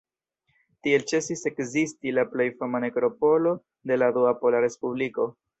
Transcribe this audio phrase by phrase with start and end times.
[0.87, 3.55] Tiel ĉesis ekzisti la plej fama nekropolo
[3.93, 5.33] de la Dua Pola Respubliko.